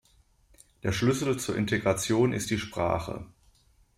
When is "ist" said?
2.33-2.49